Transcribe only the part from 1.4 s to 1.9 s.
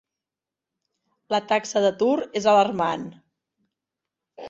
taxa